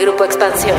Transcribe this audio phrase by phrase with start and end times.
[0.00, 0.78] Grupo Expansión.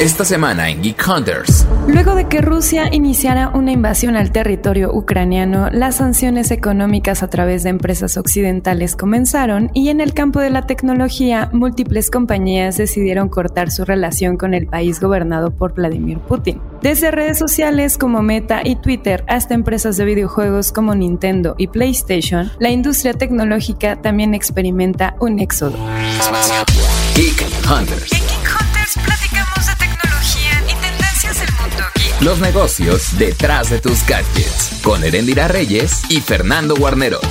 [0.00, 1.66] Esta semana en Geek Hunters.
[1.86, 7.62] Luego de que Rusia iniciara una invasión al territorio ucraniano, las sanciones económicas a través
[7.62, 13.70] de empresas occidentales comenzaron y en el campo de la tecnología, múltiples compañías decidieron cortar
[13.70, 16.60] su relación con el país gobernado por Vladimir Putin.
[16.82, 22.50] Desde redes sociales como Meta y Twitter hasta empresas de videojuegos como Nintendo y PlayStation,
[22.58, 25.76] la industria tecnológica también experimenta un éxodo.
[27.66, 28.12] Hunters.
[28.12, 32.20] En Geek Hunters platicamos de tecnología y tendencias del mundo geek.
[32.20, 34.80] Los negocios detrás de tus gadgets.
[34.82, 37.24] Con Erendira Reyes y Fernando Guarneros.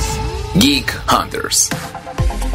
[0.55, 1.69] Geek Hunters.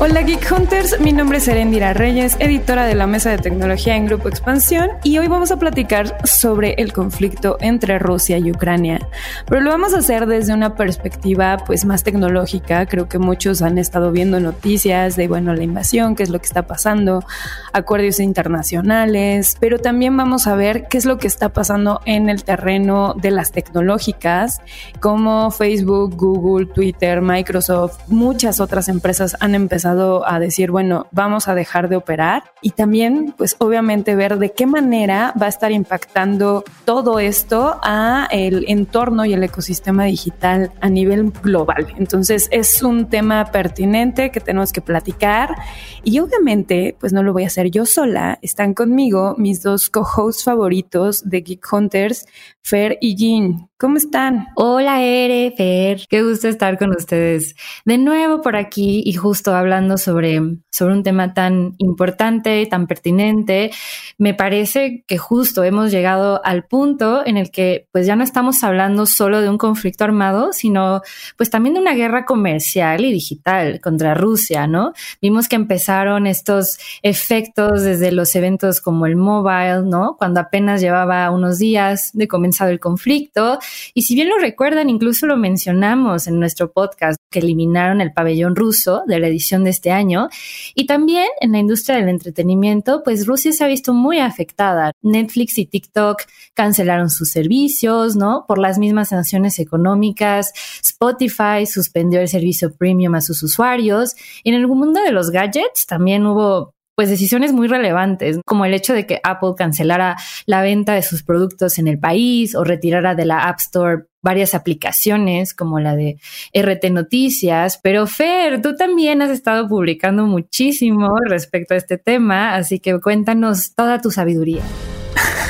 [0.00, 4.06] Hola Geek Hunters, mi nombre es Erendira Reyes, editora de la Mesa de Tecnología en
[4.06, 9.08] Grupo Expansión y hoy vamos a platicar sobre el conflicto entre Rusia y Ucrania.
[9.48, 13.76] Pero lo vamos a hacer desde una perspectiva pues más tecnológica, creo que muchos han
[13.76, 17.24] estado viendo noticias de bueno, la invasión, qué es lo que está pasando,
[17.72, 22.44] acuerdos internacionales, pero también vamos a ver qué es lo que está pasando en el
[22.44, 24.60] terreno de las tecnológicas,
[25.00, 31.54] como Facebook, Google, Twitter, Microsoft, muchas otras empresas han empezado a decir, bueno, vamos a
[31.54, 36.64] dejar de operar y también, pues obviamente ver de qué manera va a estar impactando
[36.84, 41.86] todo esto a el entorno y el ecosistema digital a nivel global.
[41.98, 45.54] Entonces es un tema pertinente que tenemos que platicar
[46.02, 48.38] y obviamente, pues no lo voy a hacer yo sola.
[48.42, 52.26] Están conmigo mis dos co-hosts favoritos de Geek Hunters,
[52.62, 53.67] Fer y Jean.
[53.80, 54.48] ¿Cómo están?
[54.56, 56.00] Hola, Ere, Fer.
[56.08, 57.54] Qué gusto estar con ustedes
[57.84, 60.40] de nuevo por aquí y justo hablando sobre,
[60.72, 63.70] sobre un tema tan importante, tan pertinente.
[64.18, 68.64] Me parece que justo hemos llegado al punto en el que pues ya no estamos
[68.64, 71.00] hablando solo de un conflicto armado, sino
[71.36, 74.92] pues también de una guerra comercial y digital contra Rusia, ¿no?
[75.22, 80.16] Vimos que empezaron estos efectos desde los eventos como el mobile, ¿no?
[80.18, 83.60] Cuando apenas llevaba unos días de comenzado el conflicto
[83.94, 88.56] y si bien lo recuerdan, incluso lo mencionamos en nuestro podcast, que eliminaron el pabellón
[88.56, 90.28] ruso de la edición de este año.
[90.74, 94.92] Y también en la industria del entretenimiento, pues Rusia se ha visto muy afectada.
[95.02, 96.22] Netflix y TikTok
[96.54, 98.44] cancelaron sus servicios, ¿no?
[98.48, 100.52] Por las mismas sanciones económicas.
[100.82, 104.14] Spotify suspendió el servicio premium a sus usuarios.
[104.42, 108.74] Y en el mundo de los gadgets también hubo pues decisiones muy relevantes, como el
[108.74, 110.16] hecho de que Apple cancelara
[110.46, 114.52] la venta de sus productos en el país o retirara de la App Store varias
[114.52, 116.18] aplicaciones como la de
[116.52, 117.78] RT Noticias.
[117.80, 123.76] Pero Fer, tú también has estado publicando muchísimo respecto a este tema, así que cuéntanos
[123.76, 124.62] toda tu sabiduría.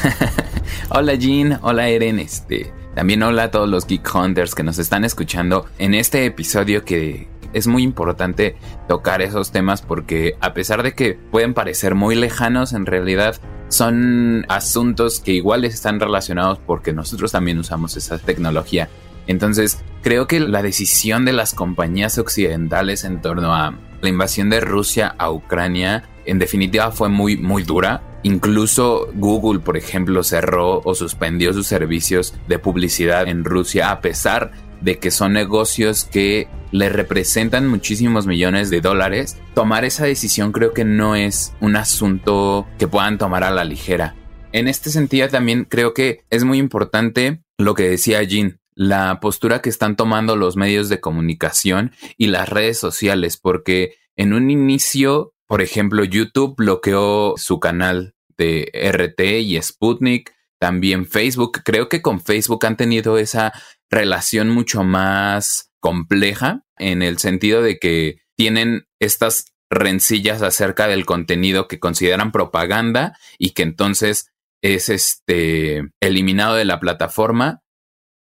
[0.91, 5.03] hola Jean, hola Eren, este, también hola a todos los Geek Hunters que nos están
[5.03, 8.57] escuchando en este episodio que es muy importante
[8.89, 13.37] tocar esos temas porque a pesar de que pueden parecer muy lejanos, en realidad
[13.69, 18.89] son asuntos que igual están relacionados porque nosotros también usamos esa tecnología.
[19.27, 24.61] Entonces, creo que la decisión de las compañías occidentales en torno a la invasión de
[24.61, 28.03] Rusia a Ucrania, en definitiva fue muy, muy dura.
[28.23, 34.51] Incluso Google, por ejemplo, cerró o suspendió sus servicios de publicidad en Rusia a pesar
[34.81, 40.73] de que son negocios que le representan muchísimos millones de dólares, tomar esa decisión creo
[40.73, 44.15] que no es un asunto que puedan tomar a la ligera.
[44.53, 49.61] En este sentido también creo que es muy importante lo que decía Jean, la postura
[49.61, 55.35] que están tomando los medios de comunicación y las redes sociales, porque en un inicio,
[55.47, 61.63] por ejemplo, YouTube bloqueó su canal de RT y Sputnik, también Facebook.
[61.65, 63.53] Creo que con Facebook han tenido esa
[63.91, 71.69] relación mucho más compleja en el sentido de que tienen estas rencillas acerca del contenido
[71.69, 74.33] que consideran propaganda y que entonces
[74.63, 77.63] es este eliminado de la plataforma,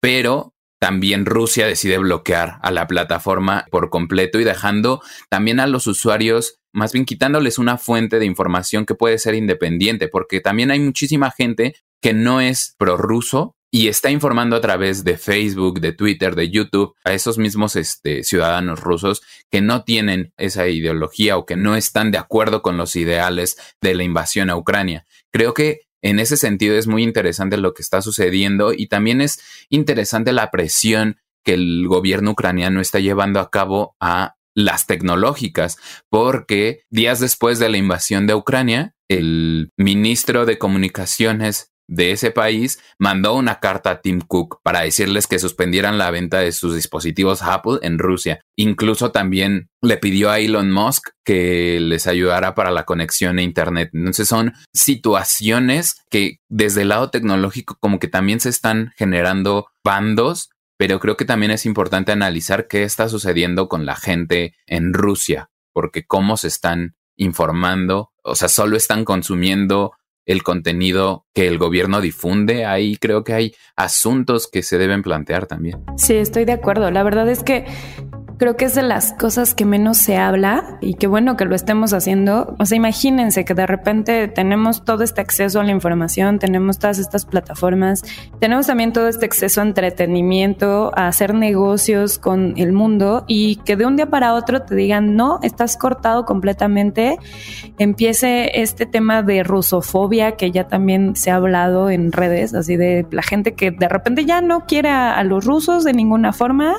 [0.01, 5.87] pero también Rusia decide bloquear a la plataforma por completo y dejando también a los
[5.87, 10.79] usuarios, más bien quitándoles una fuente de información que puede ser independiente, porque también hay
[10.79, 16.35] muchísima gente que no es prorruso y está informando a través de Facebook, de Twitter,
[16.35, 21.55] de YouTube a esos mismos este, ciudadanos rusos que no tienen esa ideología o que
[21.55, 25.05] no están de acuerdo con los ideales de la invasión a Ucrania.
[25.31, 29.39] Creo que en ese sentido es muy interesante lo que está sucediendo y también es
[29.69, 35.77] interesante la presión que el gobierno ucraniano está llevando a cabo a las tecnológicas,
[36.09, 42.79] porque días después de la invasión de Ucrania, el ministro de Comunicaciones de ese país
[42.97, 47.41] mandó una carta a Tim Cook para decirles que suspendieran la venta de sus dispositivos
[47.41, 48.41] Apple en Rusia.
[48.57, 53.89] Incluso también le pidió a Elon Musk que les ayudara para la conexión a Internet.
[53.93, 60.49] Entonces son situaciones que desde el lado tecnológico como que también se están generando bandos,
[60.77, 65.49] pero creo que también es importante analizar qué está sucediendo con la gente en Rusia,
[65.73, 69.93] porque cómo se están informando, o sea, solo están consumiendo
[70.25, 72.65] el contenido que el gobierno difunde.
[72.65, 75.83] Ahí creo que hay asuntos que se deben plantear también.
[75.97, 76.89] Sí, estoy de acuerdo.
[76.91, 77.65] La verdad es que
[78.37, 81.55] creo que es de las cosas que menos se habla y qué bueno que lo
[81.55, 82.55] estemos haciendo.
[82.59, 86.99] O sea, imagínense que de repente tenemos todo este acceso a la información, tenemos todas
[86.99, 88.03] estas plataformas,
[88.39, 93.75] tenemos también todo este acceso a entretenimiento, a hacer negocios con el mundo y que
[93.75, 97.17] de un día para otro te digan, no, estás cortado completamente,
[97.77, 103.05] empiece este tema de rusofobia que ya también se ha hablado en redes, así de
[103.11, 106.75] la gente que de repente ya no quiere a, a los rusos de ninguna forma,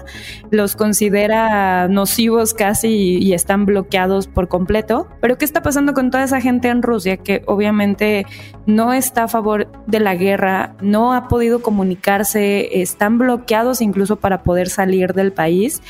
[0.50, 1.45] los considera
[1.88, 5.08] nocivos casi y, están bloqueados por completo.
[5.20, 8.26] Pero ¿qué está pasando con toda esa gente en Rusia que obviamente
[8.66, 14.42] no está a favor de la guerra, no ha podido comunicarse, están bloqueados incluso para
[14.42, 15.82] poder salir del país?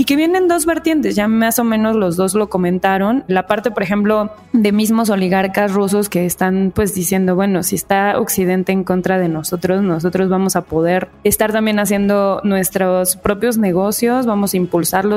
[0.00, 3.70] y que vienen dos vertientes, ya más o menos los dos lo comentaron, la parte
[3.70, 8.82] por ejemplo de mismos oligarcas rusos que están pues diciendo, bueno, si está Occidente en
[8.82, 14.56] contra de nosotros, nosotros vamos a poder estar también haciendo nuestros propios negocios, vamos a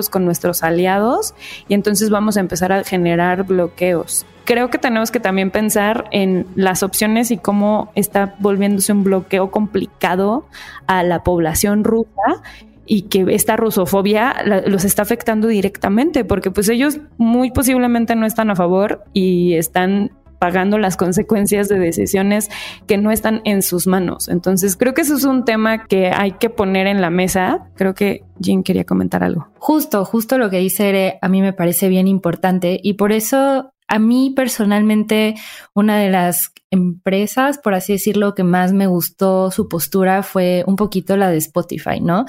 [0.10, 1.34] con nuestros aliados
[1.68, 4.26] y entonces vamos a empezar a generar bloqueos.
[4.46, 9.52] Creo que tenemos que también pensar en las opciones y cómo está volviéndose un bloqueo
[9.52, 10.46] complicado
[10.86, 12.42] a la población rusa
[12.86, 14.36] y que esta rusofobia
[14.66, 20.12] los está afectando directamente, porque pues ellos muy posiblemente no están a favor y están
[20.44, 22.50] pagando las consecuencias de decisiones
[22.86, 24.28] que no están en sus manos.
[24.28, 27.70] Entonces, creo que eso es un tema que hay que poner en la mesa.
[27.76, 29.48] Creo que Jean quería comentar algo.
[29.58, 33.72] Justo, justo lo que dice Ere, a mí me parece bien importante y por eso
[33.88, 35.36] a mí personalmente
[35.74, 40.76] una de las empresas, por así decirlo, que más me gustó su postura fue un
[40.76, 42.26] poquito la de Spotify, ¿no?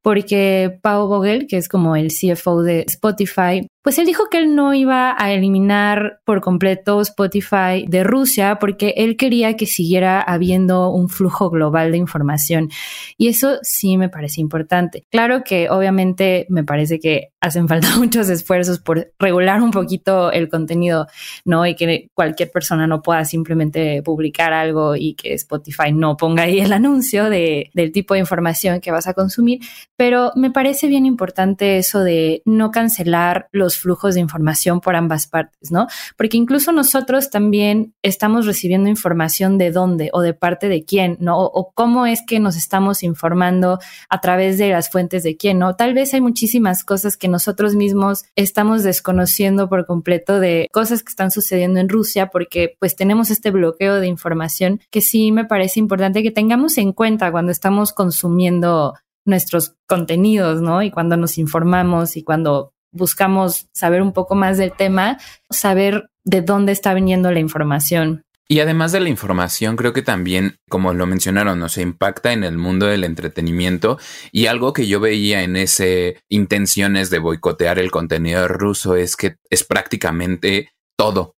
[0.00, 4.54] Porque Pau Vogel, que es como el CFO de Spotify, pues él dijo que él
[4.54, 10.90] no iba a eliminar por completo Spotify de Rusia porque él quería que siguiera habiendo
[10.90, 12.68] un flujo global de información.
[13.16, 15.06] Y eso sí me parece importante.
[15.10, 20.50] Claro que obviamente me parece que hacen falta muchos esfuerzos por regular un poquito el
[20.50, 21.06] contenido,
[21.46, 21.66] ¿no?
[21.66, 26.60] Y que cualquier persona no pueda simplemente publicar algo y que Spotify no ponga ahí
[26.60, 29.60] el anuncio de, del tipo de información que vas a consumir,
[29.96, 35.26] pero me parece bien importante eso de no cancelar los flujos de información por ambas
[35.26, 35.86] partes, ¿no?
[36.16, 41.38] Porque incluso nosotros también estamos recibiendo información de dónde o de parte de quién, ¿no?
[41.38, 43.78] O, cómo es que nos estamos informando
[44.08, 45.76] a través de las fuentes de quién, ¿no?
[45.76, 51.10] Tal vez hay muchísimas cosas que nosotros mismos estamos desconociendo por completo de cosas que
[51.10, 55.80] están sucediendo en Rusia porque pues tenemos este bloqueo de información que sí me parece
[55.80, 58.94] importante que tengamos en cuenta cuando estamos consumiendo
[59.28, 60.82] nuestros contenidos, ¿no?
[60.82, 65.18] Y cuando nos informamos y cuando buscamos saber un poco más del tema,
[65.50, 68.24] saber de dónde está viniendo la información.
[68.50, 72.56] Y además de la información, creo que también, como lo mencionaron, nos impacta en el
[72.56, 73.98] mundo del entretenimiento.
[74.32, 79.36] Y algo que yo veía en ese intenciones de boicotear el contenido ruso es que
[79.50, 81.34] es prácticamente todo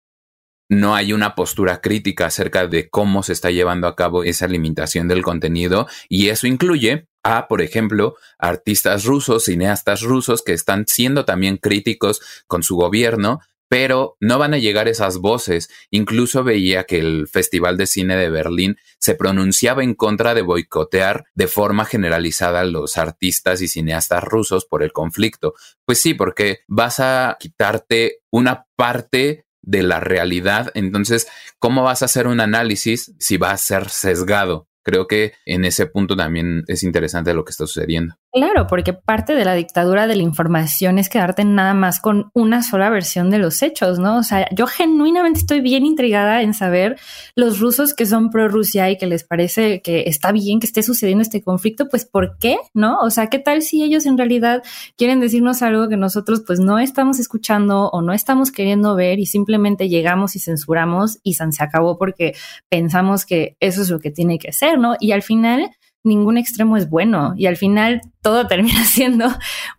[0.69, 5.07] no hay una postura crítica acerca de cómo se está llevando a cabo esa limitación
[5.07, 11.26] del contenido y eso incluye a, por ejemplo, artistas rusos, cineastas rusos que están siendo
[11.26, 15.69] también críticos con su gobierno, pero no van a llegar esas voces.
[15.92, 21.26] Incluso veía que el Festival de Cine de Berlín se pronunciaba en contra de boicotear
[21.35, 25.54] de forma generalizada a los artistas y cineastas rusos por el conflicto.
[25.85, 30.71] Pues sí, porque vas a quitarte una parte de la realidad.
[30.73, 31.28] Entonces,
[31.59, 34.68] ¿cómo vas a hacer un análisis si va a ser sesgado?
[34.83, 38.16] Creo que en ese punto también es interesante lo que está sucediendo.
[38.31, 42.62] Claro, porque parte de la dictadura de la información es quedarte nada más con una
[42.62, 44.18] sola versión de los hechos, ¿no?
[44.19, 47.00] O sea, yo genuinamente estoy bien intrigada en saber
[47.36, 50.83] los rusos que son pro Rusia y que les parece que está bien que esté
[50.83, 52.57] sucediendo este conflicto, pues ¿por qué?
[52.76, 53.00] ¿No?
[53.00, 54.62] O sea, ¿qué tal si ellos en realidad
[54.95, 59.26] quieren decirnos algo que nosotros pues no estamos escuchando o no estamos queriendo ver y
[59.26, 62.36] simplemente llegamos y censuramos y se acabó porque
[62.69, 64.95] pensamos que eso es lo que tiene que ser, ¿no?
[65.00, 65.71] Y al final
[66.04, 69.28] ningún extremo es bueno y al final todo termina siendo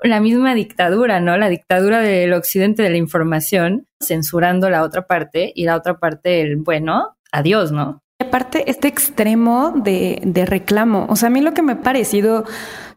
[0.03, 1.37] la misma dictadura, ¿no?
[1.37, 6.41] La dictadura del occidente de la información, censurando la otra parte y la otra parte
[6.41, 8.03] el bueno, adiós, ¿no?
[8.31, 11.07] Aparte este extremo de, de reclamo.
[11.09, 12.45] O sea, a mí lo que me ha parecido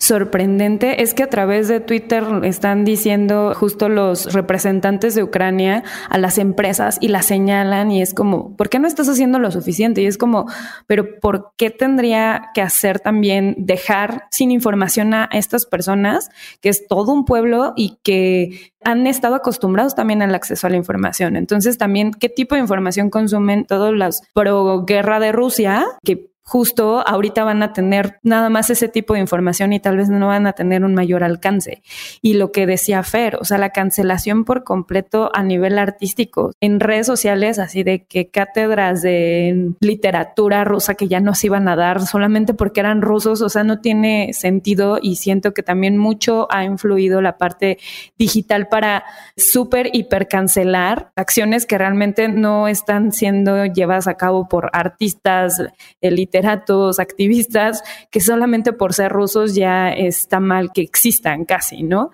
[0.04, 6.18] sorprendente es que a través de Twitter están diciendo justo los representantes de Ucrania a
[6.18, 10.02] las empresas y las señalan y es como, ¿por qué no estás haciendo lo suficiente?
[10.02, 10.46] Y es como,
[10.88, 16.86] pero ¿por qué tendría que hacer también dejar sin información a estas personas, que es
[16.88, 21.36] todo un pueblo y que han estado acostumbrados también al acceso a la información.
[21.36, 25.86] Entonces, también, ¿qué tipo de información consumen todos los pro guerra de Rusia?
[26.04, 30.10] Que justo ahorita van a tener nada más ese tipo de información y tal vez
[30.10, 31.82] no van a tener un mayor alcance.
[32.22, 36.80] Y lo que decía Fer, o sea, la cancelación por completo a nivel artístico en
[36.80, 42.06] redes sociales, así de que cátedras de literatura rusa que ya nos iban a dar
[42.06, 46.66] solamente porque eran rusos, o sea, no tiene sentido y siento que también mucho ha
[46.66, 47.78] influido la parte
[48.18, 49.06] digital para
[49.38, 55.62] súper hiper cancelar acciones que realmente no están siendo llevadas a cabo por artistas,
[56.02, 62.12] elite literatos, activistas, que solamente por ser rusos ya está mal que existan casi, ¿no?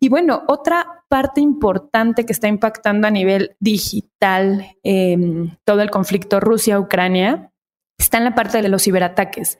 [0.00, 5.16] Y bueno, otra parte importante que está impactando a nivel digital eh,
[5.64, 7.50] todo el conflicto Rusia-Ucrania
[7.98, 9.58] está en la parte de los ciberataques.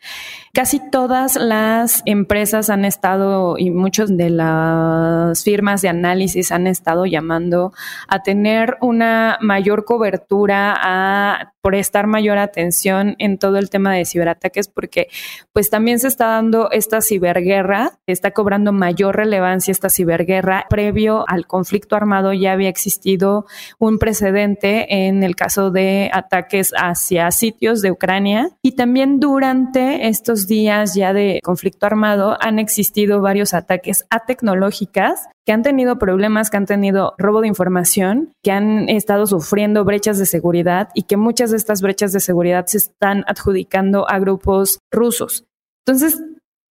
[0.54, 7.04] Casi todas las empresas han estado y muchas de las firmas de análisis han estado
[7.04, 7.72] llamando
[8.06, 14.68] a tener una mayor cobertura, a prestar mayor atención en todo el tema de ciberataques
[14.68, 15.08] porque
[15.52, 20.64] pues también se está dando esta ciberguerra, está cobrando mayor relevancia esta ciberguerra.
[20.70, 23.46] Previo al conflicto armado ya había existido
[23.78, 28.27] un precedente en el caso de ataques hacia sitios de Ucrania
[28.62, 35.28] y también durante estos días ya de conflicto armado han existido varios ataques a tecnológicas
[35.46, 40.18] que han tenido problemas, que han tenido robo de información, que han estado sufriendo brechas
[40.18, 44.78] de seguridad y que muchas de estas brechas de seguridad se están adjudicando a grupos
[44.92, 45.46] rusos.
[45.86, 46.20] Entonces,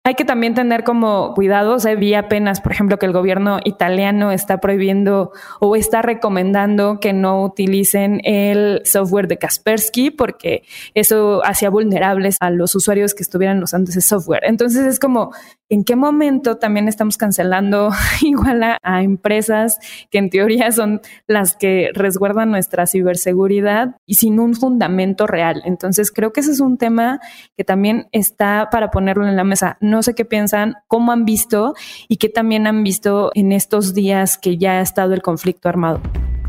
[0.07, 1.85] hay que también tener como cuidados.
[1.97, 7.43] vi apenas, por ejemplo, que el gobierno italiano está prohibiendo o está recomendando que no
[7.43, 13.91] utilicen el software de Kaspersky porque eso hacía vulnerables a los usuarios que estuvieran usando
[13.91, 14.43] ese software.
[14.45, 15.33] Entonces es como,
[15.69, 21.89] ¿en qué momento también estamos cancelando igual a, empresas que en teoría son las que
[21.93, 25.61] resguardan nuestra ciberseguridad y sin un fundamento real?
[25.65, 27.19] Entonces creo que ese es un tema
[27.55, 29.77] que también está para ponerlo en la mesa.
[29.81, 31.73] No sé qué piensan, cómo han visto
[32.07, 36.01] y qué también han visto en estos días que ya ha estado el conflicto armado.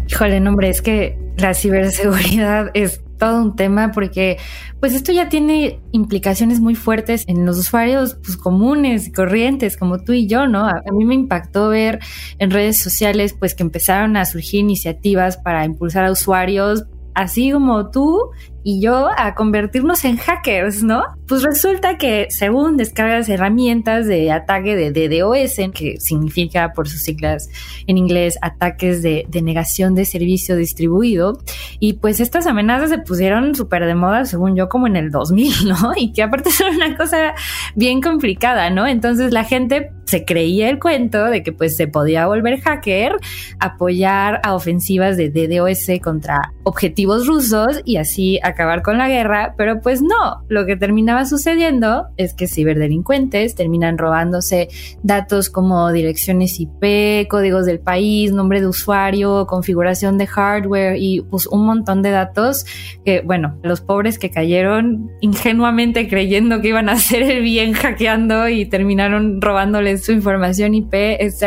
[0.09, 4.39] Híjole, hombre, es que la ciberseguridad es todo un tema porque
[4.81, 9.99] pues esto ya tiene implicaciones muy fuertes en los usuarios pues, comunes y corrientes como
[9.99, 10.67] tú y yo, ¿no?
[10.67, 11.99] A, mí me impactó ver
[12.39, 16.85] en redes sociales pues que empezaron a surgir iniciativas para impulsar a usuarios
[17.15, 18.31] así como tú
[18.69, 21.03] y yo a convertirnos en hackers, ¿no?
[21.27, 27.49] Pues resulta que según descargas herramientas de ataque de DDoS, que significa por sus siglas
[27.87, 31.39] en inglés ataques de, negación de servicio distribuido,
[31.81, 35.53] y pues estas amenazas se pusieron súper de moda, según yo, como en el 2000,
[35.69, 35.93] ¿no?
[35.97, 37.35] Y que aparte son una cosa
[37.75, 38.87] bien complicada, ¿no?
[38.87, 43.13] Entonces la gente se creía el cuento de que pues se podía volver hacker,
[43.61, 49.81] apoyar a ofensivas de DDoS contra objetivos rusos y así acabar con la guerra, pero
[49.81, 54.69] pues no, lo que terminaba sucediendo es que ciberdelincuentes terminan robándose
[55.05, 61.47] datos como direcciones IP, códigos del país, nombre de usuario, configuración de hardware y pues
[61.47, 62.67] un montón de datos
[63.05, 68.49] que, bueno, los pobres que cayeron ingenuamente creyendo que iban a hacer el bien hackeando
[68.49, 70.95] y terminaron robándoles su información IP,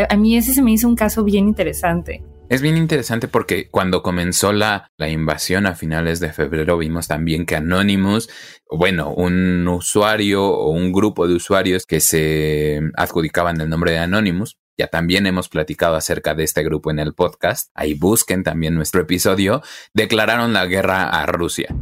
[0.10, 2.24] a mí ese se me hizo un caso bien interesante.
[2.52, 7.46] Es bien interesante porque cuando comenzó la, la, invasión a finales de febrero vimos también
[7.46, 8.30] que Anonymous,
[8.70, 14.58] bueno, un usuario o un grupo de usuarios que se adjudicaban el nombre de Anonymous,
[14.78, 19.00] ya también hemos platicado acerca de este grupo en el podcast, ahí busquen también nuestro
[19.00, 19.62] episodio,
[19.94, 21.74] declararon la guerra a Rusia.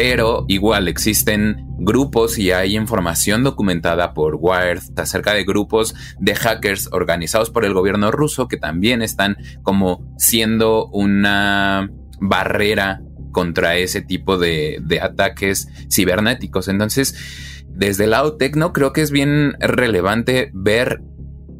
[0.00, 6.88] Pero igual existen grupos y hay información documentada por Wired acerca de grupos de hackers
[6.92, 11.90] organizados por el gobierno ruso que también están como siendo una
[12.20, 13.02] barrera
[13.32, 16.68] contra ese tipo de, ataques cibernéticos.
[16.68, 21.02] Entonces, desde el lado tecno creo que es bien relevante ver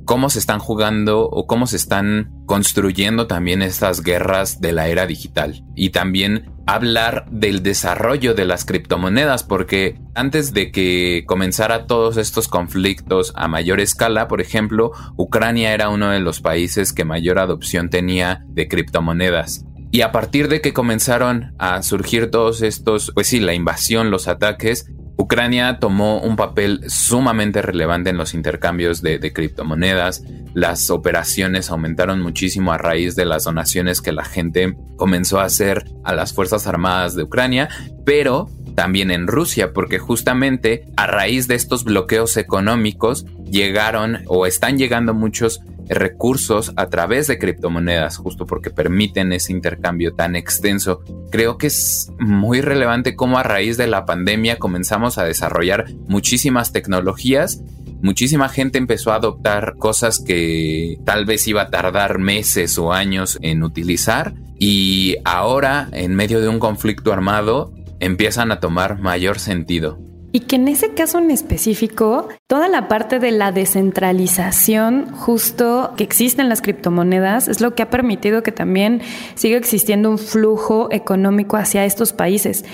[0.05, 5.09] cómo se están jugando o cómo se están construyendo también estas guerras de la era
[5.09, 12.19] digital y también hablar del desarrollo de las criptomonedas porque antes de que comenzara todos
[12.19, 17.39] estos conflictos a mayor escala, por ejemplo, Ucrania era uno de los países que mayor
[17.39, 19.65] adopción tenía de criptomonedas.
[19.91, 24.29] Y a partir de que comenzaron a surgir todos estos, pues sí, la invasión, los
[24.29, 30.23] ataques, Ucrania tomó un papel sumamente relevante en los intercambios de, criptomonedas.
[30.55, 35.85] Las operaciones aumentaron muchísimo a raíz de las donaciones que la gente comenzó a hacer
[36.05, 37.69] a las Fuerzas Armadas de Ucrania,
[38.07, 44.79] pero también en Rusia, porque justamente a raíz de estos bloqueos económicos llegaron o están
[44.79, 51.01] llegando muchos recursos a través de criptomonedas, justo porque permiten ese intercambio tan extenso.
[51.31, 56.73] Creo que es muy relevante cómo a raíz de la pandemia comenzamos a desarrollar muchísimas
[56.73, 57.63] tecnologías.
[58.01, 63.39] Muchísima gente empezó a adoptar cosas que tal vez iba a tardar meses o años
[63.43, 70.08] en utilizar y ahora en medio de un conflicto armado empiezan a tomar mayor sentido.
[70.31, 76.05] Y que en ese caso en específico, toda la parte de la descentralización justo que
[76.05, 79.01] existe en las criptomonedas es lo que ha permitido que también
[79.35, 82.65] siga existiendo un flujo económico hacia estos países.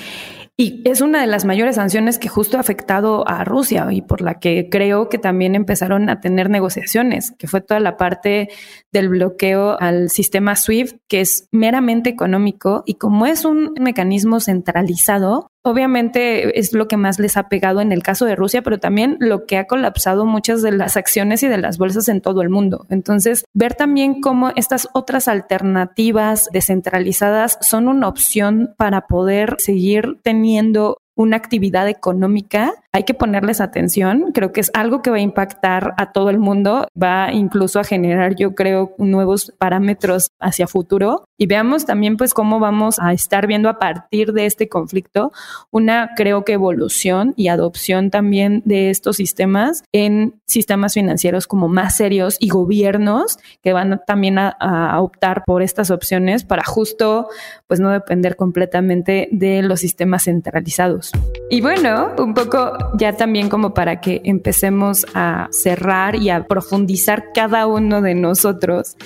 [0.56, 4.20] Y es una de las mayores sanciones que justo ha afectado a Rusia y por
[4.20, 8.48] la que creo que también empezaron a tener negociaciones, que fue toda la parte
[8.92, 15.48] del bloqueo al sistema SWIFT, que es meramente económico y como es un mecanismo centralizado,
[15.66, 19.16] Obviamente es lo que más les ha pegado en el caso de Rusia, pero también
[19.18, 22.50] lo que ha colapsado muchas de las acciones y de las bolsas en todo el
[22.50, 22.86] mundo.
[22.90, 30.98] Entonces, ver también cómo estas otras alternativas descentralizadas son una opción para poder seguir teniendo
[31.16, 34.30] una actividad económica, hay que ponerles atención.
[34.32, 37.84] Creo que es algo que va a impactar a todo el mundo, va incluso a
[37.84, 41.24] generar, yo creo, nuevos parámetros hacia futuro.
[41.36, 45.32] Y veamos también, pues, cómo vamos a estar viendo a partir de este conflicto
[45.72, 51.96] una, creo que, evolución y adopción también de estos sistemas en sistemas financieros como más
[51.96, 57.26] serios y gobiernos que van también a, a optar por estas opciones para justo,
[57.66, 61.10] pues, no depender completamente de los sistemas centralizados.
[61.50, 67.32] Y bueno, un poco ya también como para que empecemos a cerrar y a profundizar
[67.34, 68.96] cada uno de nosotros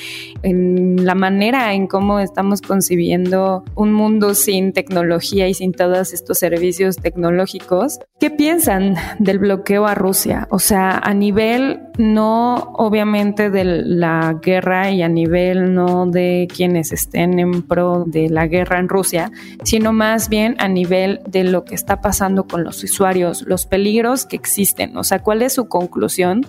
[0.42, 6.38] en la manera en cómo estamos concibiendo un mundo sin tecnología y sin todos estos
[6.38, 7.98] servicios tecnológicos.
[8.20, 10.48] ¿Qué piensan del bloqueo a Rusia?
[10.50, 16.92] O sea, a nivel no obviamente de la guerra y a nivel no de quienes
[16.92, 19.30] estén en pro de la guerra en Rusia,
[19.64, 24.26] sino más bien a nivel de lo que está pasando con los usuarios, los peligros
[24.26, 24.96] que existen.
[24.96, 26.46] O sea, ¿cuál es su conclusión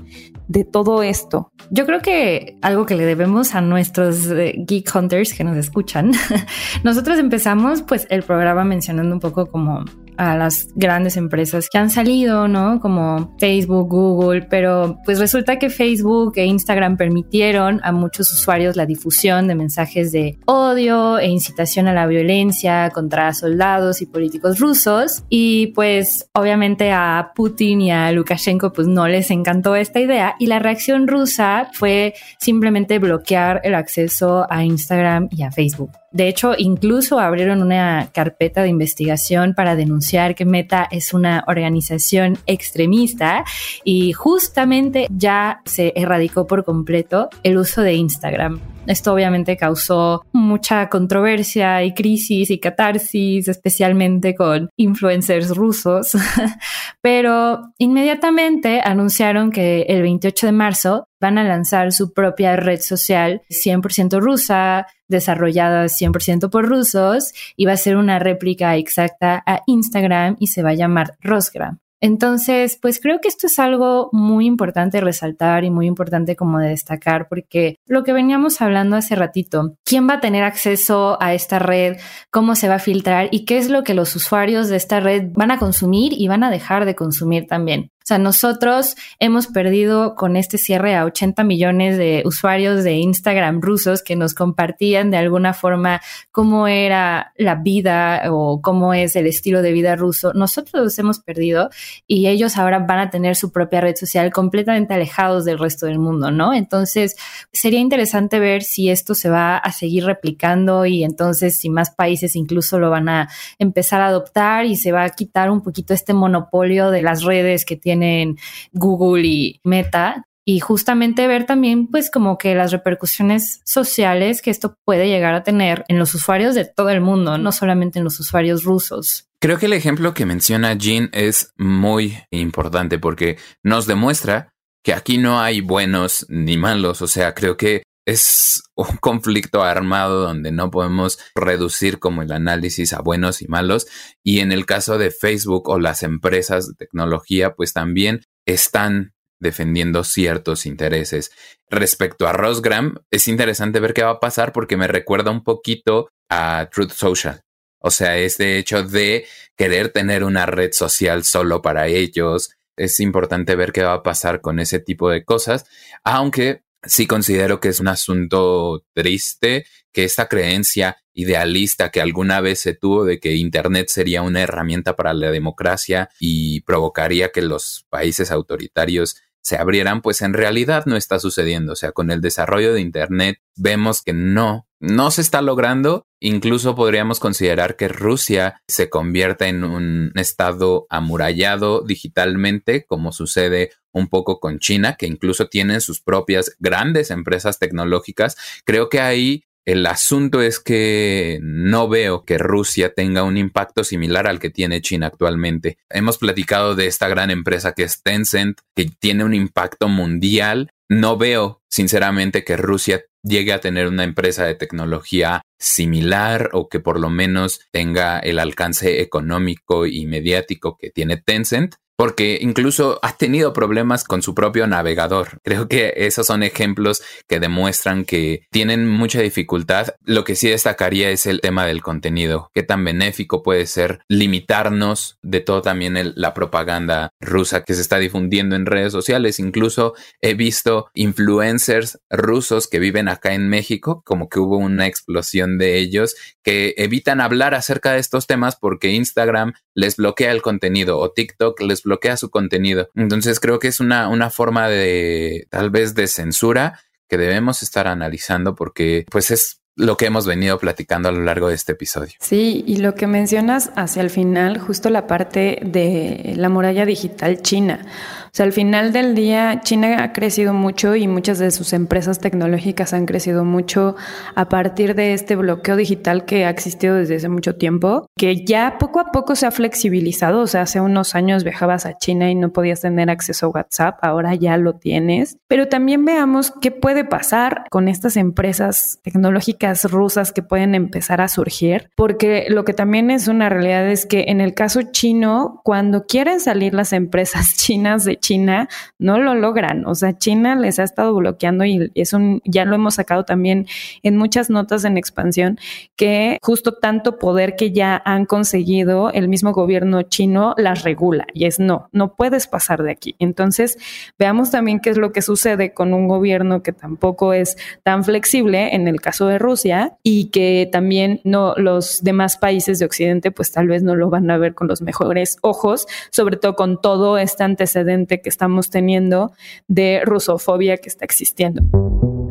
[0.47, 1.51] de todo esto?
[1.69, 6.11] Yo creo que algo que le debemos a nuestros eh, geek hunters que nos escuchan,
[6.83, 9.85] nosotros empezamos pues el programa mencionando un poco como
[10.19, 12.81] a las grandes empresas que han salido, ¿no?
[12.81, 18.85] Como Facebook, Google, pero pues resulta que Facebook e Instagram permitieron a muchos usuarios la
[18.85, 25.23] difusión de mensajes de odio e incitación a la violencia contra soldados y políticos rusos
[25.29, 30.47] y pues obviamente a Putin y a Lukashenko pues no les encantó esta idea y
[30.47, 35.91] la reacción rusa fue simplemente bloquear el acceso a Instagram y a Facebook.
[36.11, 42.37] De hecho, incluso abrieron una carpeta de investigación para denunciar que Meta es una organización
[42.47, 43.45] extremista
[43.83, 48.59] y justamente ya se erradicó por completo el uso de Instagram.
[48.89, 56.17] Esto obviamente causó mucha controversia y crisis y catarsis, especialmente con influencers rusos,
[57.01, 63.43] pero inmediatamente anunciaron que el 28 de marzo van a lanzar su propia red social
[63.51, 70.35] 100% rusa, desarrollada 100% por rusos, y va a ser una réplica exacta a Instagram
[70.39, 71.77] y se va a llamar Rosgram.
[72.01, 76.69] Entonces, pues creo que esto es algo muy importante resaltar y muy importante como de
[76.69, 81.57] destacar, porque lo que veníamos hablando hace ratito, ¿quién va a tener acceso a esta
[81.57, 81.97] red?
[82.29, 83.27] ¿Cómo se va a filtrar?
[83.31, 86.43] ¿Y qué es lo que los usuarios de esta red van a consumir y van
[86.43, 87.91] a dejar de consumir también?
[87.99, 93.61] O sea, nosotros hemos perdido con este cierre a 80 millones de usuarios de Instagram
[93.61, 99.27] rusos que nos compartían de alguna forma cómo era la vida o cómo es el
[99.27, 100.33] estilo de vida ruso.
[100.33, 101.69] Nosotros los hemos perdido
[102.07, 105.99] y ellos ahora van a tener su propia red social completamente alejados del resto del
[105.99, 106.55] mundo, ¿no?
[106.55, 107.15] Entonces,
[107.51, 112.35] sería interesante ver si esto se va a seguir replicando y entonces si más países
[112.35, 116.13] incluso lo van a empezar a adoptar y se va a quitar un poquito este
[116.13, 118.37] monopolio de las redes que tiene en
[118.73, 124.75] Google y Meta y justamente ver también pues como que las repercusiones sociales que esto
[124.83, 128.19] puede llegar a tener en los usuarios de todo el mundo, no solamente en los
[128.19, 129.27] usuarios rusos.
[129.39, 134.49] Creo que el ejemplo que menciona Jean es muy importante porque nos demuestra
[134.83, 140.21] que aquí no hay buenos ni malos, o sea, creo que es un conflicto armado
[140.21, 143.87] donde no podemos reducir como el análisis a buenos y malos.
[144.23, 150.03] Y en el caso de Facebook o las empresas de tecnología, pues también están defendiendo
[150.03, 151.31] ciertos intereses.
[151.69, 156.09] Respecto a Rosgram, es interesante ver qué va a pasar porque me recuerda un poquito
[156.29, 157.41] a Truth Social.
[157.81, 162.49] O sea, este hecho de querer tener una red social solo para ellos.
[162.75, 165.65] Es importante ver qué va a pasar con ese tipo de cosas,
[166.03, 172.59] aunque sí considero que es un asunto triste que esta creencia idealista que alguna vez
[172.61, 177.85] se tuvo de que Internet sería una herramienta para la democracia y provocaría que los
[177.89, 179.17] países autoritarios
[179.49, 181.73] se abrieran, pues en realidad no está sucediendo.
[181.73, 186.05] O sea, con el desarrollo de Internet vemos que no, no se está logrando.
[186.19, 194.07] Incluso podríamos considerar que Rusia se convierta en un estado amurallado digitalmente, como sucede un
[194.07, 198.37] poco con China, que incluso tienen sus propias grandes empresas tecnológicas.
[198.65, 204.27] Creo que ahí el asunto es que no veo que Rusia tenga un impacto similar
[204.27, 205.77] al que tiene China actualmente.
[205.89, 210.71] Hemos platicado de esta gran empresa que es Tencent, que tiene un impacto mundial.
[210.89, 216.79] No veo, sinceramente, que Rusia llegue a tener una empresa de tecnología similar o que
[216.79, 223.17] por lo menos tenga el alcance económico y mediático que tiene Tencent porque incluso ha
[223.17, 225.41] tenido problemas con su propio navegador.
[225.43, 229.95] Creo que esos son ejemplos que demuestran que tienen mucha dificultad.
[230.05, 232.51] Lo que sí destacaría es el tema del contenido.
[232.53, 237.97] Qué tan benéfico puede ser limitarnos de todo también la propaganda rusa que se está
[237.97, 239.37] difundiendo en redes sociales.
[239.37, 245.57] Incluso he visto influencers rusos que viven acá en México, como que hubo una explosión
[245.57, 250.97] de ellos que evitan hablar acerca de estos temas porque Instagram les bloquea el contenido
[250.97, 252.89] o TikTok les bloquea su contenido.
[252.95, 257.87] Entonces creo que es una, una forma de tal vez de censura que debemos estar
[257.87, 262.13] analizando porque pues es lo que hemos venido platicando a lo largo de este episodio.
[262.19, 267.41] Sí, y lo que mencionas hacia el final, justo la parte de la muralla digital
[267.41, 267.85] china.
[268.29, 272.19] O sea, al final del día, China ha crecido mucho y muchas de sus empresas
[272.19, 273.95] tecnológicas han crecido mucho
[274.35, 278.77] a partir de este bloqueo digital que ha existido desde hace mucho tiempo, que ya
[278.79, 280.41] poco a poco se ha flexibilizado.
[280.41, 283.97] O sea, hace unos años viajabas a China y no podías tener acceso a WhatsApp,
[284.01, 285.37] ahora ya lo tienes.
[285.47, 291.27] Pero también veamos qué puede pasar con estas empresas tecnológicas rusas que pueden empezar a
[291.27, 296.05] surgir, porque lo que también es una realidad es que en el caso chino, cuando
[296.05, 299.85] quieren salir las empresas chinas de China no lo logran.
[299.85, 303.67] O sea, China les ha estado bloqueando y es un, ya lo hemos sacado también
[304.03, 305.59] en muchas notas en expansión,
[305.95, 311.45] que justo tanto poder que ya han conseguido el mismo gobierno chino las regula y
[311.45, 313.15] es no, no puedes pasar de aquí.
[313.19, 313.77] Entonces,
[314.17, 318.75] veamos también qué es lo que sucede con un gobierno que tampoco es tan flexible
[318.75, 323.51] en el caso de Rusia y que también no los demás países de Occidente pues
[323.51, 327.17] tal vez no lo van a ver con los mejores ojos, sobre todo con todo
[327.17, 329.31] este antecedente que estamos teniendo
[329.67, 331.61] de rusofobia que está existiendo.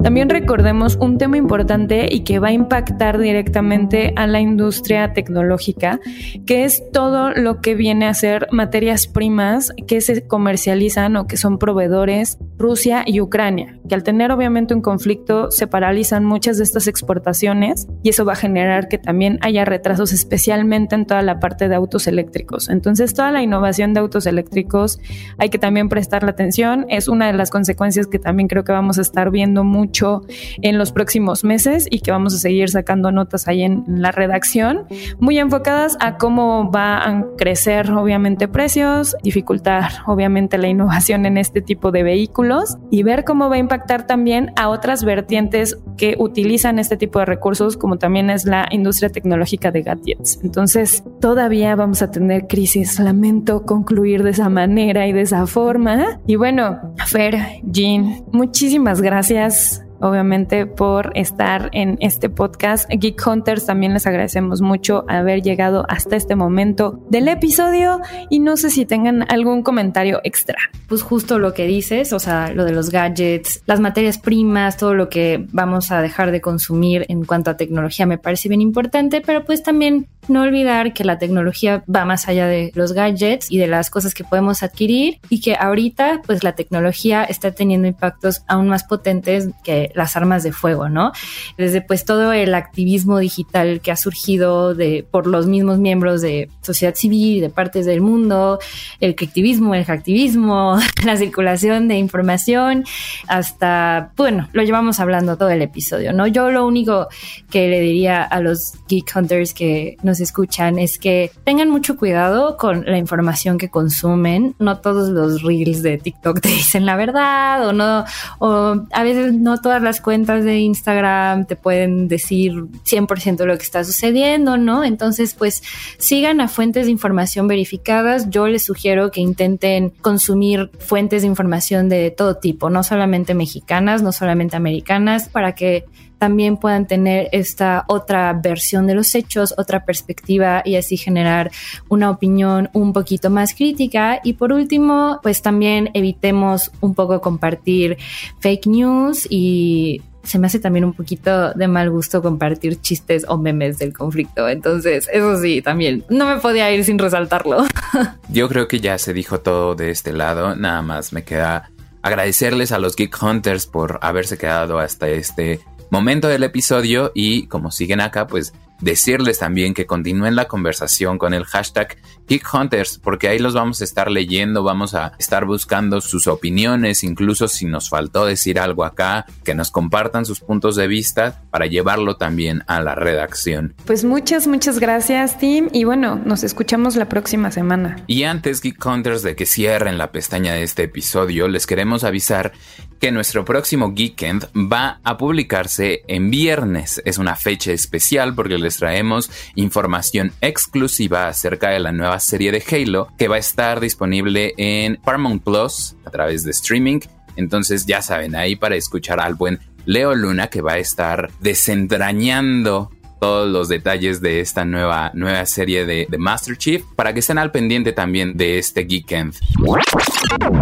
[0.02, 5.98] También recordemos un tema importante y que va a impactar directamente a la industria tecnológica,
[6.46, 11.36] que es todo lo que viene a ser materias primas que se comercializan o que
[11.36, 16.64] son proveedores Rusia y Ucrania, que al tener obviamente un conflicto se paralizan muchas de
[16.64, 21.40] estas exportaciones y eso va a generar que también haya retrasos especialmente en toda la
[21.40, 22.68] parte de autos eléctricos.
[22.68, 25.00] Entonces toda la innovación de autos eléctricos
[25.38, 28.98] hay que también prestarle atención, es una de las consecuencias que también creo que vamos
[28.98, 30.22] a estar viendo mucho
[30.62, 34.86] en los próximos meses y que vamos a seguir sacando notas ahí en, la redacción,
[35.18, 41.62] muy enfocadas a cómo va a crecer obviamente precios, dificultar obviamente la innovación en este
[41.62, 46.78] tipo de vehículos y ver cómo va a impactar también a otras vertientes que utilizan
[46.78, 50.38] este tipo de recursos, como también es la industria tecnológica de gadgets.
[50.42, 52.98] Entonces, todavía vamos a tener crisis.
[52.98, 56.20] Lamento concluir de esa manera y de esa forma.
[56.26, 62.88] Y bueno, Fer, Jean, muchísimas gracias obviamente por estar en este podcast.
[62.90, 68.56] Geek Hunters también les agradecemos mucho haber llegado hasta este momento del episodio y no
[68.56, 70.56] sé si tengan algún comentario extra.
[70.88, 74.94] Pues justo lo que dices, o sea, lo de los gadgets, las materias primas, todo
[74.94, 79.20] lo que vamos a dejar de consumir en cuanto a tecnología me parece bien importante,
[79.20, 83.58] pero pues también no olvidar que la tecnología va más allá de los gadgets y
[83.58, 88.42] de las cosas que podemos adquirir y que ahorita pues la tecnología está teniendo impactos
[88.46, 91.12] aún más potentes que las armas de fuego, ¿no?
[91.56, 96.48] Desde pues todo el activismo digital que ha surgido de por los mismos miembros de
[96.62, 98.58] sociedad civil, de partes del mundo,
[99.00, 102.84] el activismo, el hacktivismo, la circulación de información,
[103.26, 106.26] hasta, bueno, lo llevamos hablando todo el episodio, ¿no?
[106.26, 107.08] Yo lo único
[107.50, 112.56] que le diría a los geek hunters que nos escuchan es que tengan mucho cuidado
[112.56, 114.54] con la información que consumen.
[114.58, 118.04] No todos los reels de TikTok te dicen la verdad o no,
[118.38, 123.62] o a veces no todas las cuentas de Instagram te pueden decir 100% lo que
[123.62, 124.84] está sucediendo, ¿no?
[124.84, 125.62] Entonces, pues
[125.98, 128.30] sigan a fuentes de información verificadas.
[128.30, 134.02] Yo les sugiero que intenten consumir fuentes de información de todo tipo, no solamente mexicanas,
[134.02, 135.84] no solamente americanas, para que
[136.18, 141.50] también puedan tener esta otra versión de los hechos, otra perspectiva y así generar
[141.88, 144.20] una opinión un poquito más crítica.
[144.24, 147.96] Y por último, pues también evitemos un poco compartir
[148.40, 153.38] fake news y se me hace también un poquito de mal gusto compartir chistes o
[153.38, 154.48] memes del conflicto.
[154.48, 157.64] Entonces, eso sí, también no me podía ir sin resaltarlo.
[158.28, 160.54] Yo creo que ya se dijo todo de este lado.
[160.54, 161.70] Nada más me queda
[162.02, 167.70] agradecerles a los Geek Hunters por haberse quedado hasta este momento del episodio y como
[167.70, 171.96] siguen acá, pues decirles también que continúen la conversación con el hashtag
[172.28, 177.02] Geek Hunters, porque ahí los vamos a estar leyendo, vamos a estar buscando sus opiniones,
[177.02, 181.66] incluso si nos faltó decir algo acá, que nos compartan sus puntos de vista para
[181.66, 183.74] llevarlo también a la redacción.
[183.86, 187.96] Pues muchas, muchas gracias, Tim, y bueno, nos escuchamos la próxima semana.
[188.06, 192.52] Y antes, Geek Hunters, de que cierren la pestaña de este episodio, les queremos avisar
[193.00, 197.00] que nuestro próximo Geekend va a publicarse en viernes.
[197.04, 202.62] Es una fecha especial porque les traemos información exclusiva acerca de la nueva serie de
[202.70, 207.00] Halo que va a estar disponible en Paramount Plus a través de streaming.
[207.36, 212.90] Entonces ya saben, ahí para escuchar al buen Leo Luna que va a estar desentrañando
[213.20, 217.50] todos los detalles de esta nueva, nueva serie de, Master Chief para que estén al
[217.50, 219.34] pendiente también de este Geekend.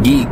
[0.03, 0.29] Geek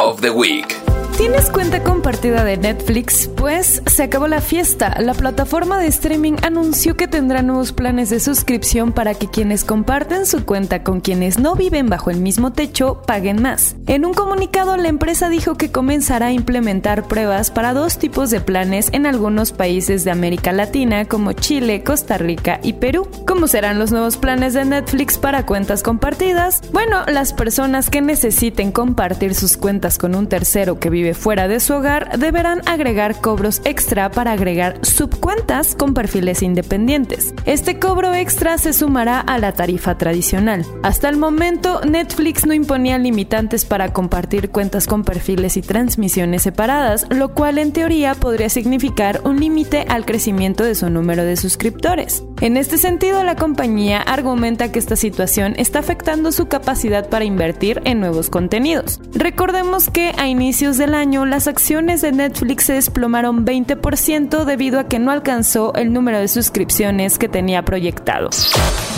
[0.00, 0.97] of the Week.
[1.18, 3.26] ¿Tienes cuenta compartida de Netflix?
[3.26, 4.94] Pues se acabó la fiesta.
[5.00, 10.26] La plataforma de streaming anunció que tendrá nuevos planes de suscripción para que quienes comparten
[10.26, 13.74] su cuenta con quienes no viven bajo el mismo techo paguen más.
[13.88, 18.40] En un comunicado, la empresa dijo que comenzará a implementar pruebas para dos tipos de
[18.40, 23.08] planes en algunos países de América Latina como Chile, Costa Rica y Perú.
[23.26, 26.60] ¿Cómo serán los nuevos planes de Netflix para cuentas compartidas?
[26.72, 31.60] Bueno, las personas que necesiten compartir sus cuentas con un tercero que vive fuera de
[31.60, 37.34] su hogar deberán agregar cobros extra para agregar subcuentas con perfiles independientes.
[37.44, 40.64] Este cobro extra se sumará a la tarifa tradicional.
[40.82, 47.06] Hasta el momento, Netflix no imponía limitantes para compartir cuentas con perfiles y transmisiones separadas,
[47.10, 52.22] lo cual en teoría podría significar un límite al crecimiento de su número de suscriptores.
[52.40, 57.80] En este sentido, la compañía argumenta que esta situación está afectando su capacidad para invertir
[57.84, 59.00] en nuevos contenidos.
[59.12, 64.88] Recordemos que a inicios del año las acciones de Netflix se desplomaron 20% debido a
[64.88, 68.30] que no alcanzó el número de suscripciones que tenía proyectado.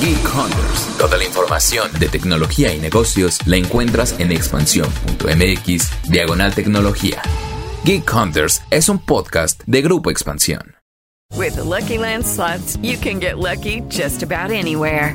[0.01, 0.99] Geek Hunters.
[0.99, 7.23] Toda la información de tecnología y negocios la encuentras en expansión.mx diagonal tecnología.
[7.85, 10.77] Geek Hunters es un podcast de Grupo Expansión.
[11.37, 15.15] With the Lucky Land slots, you can get lucky just about anywhere.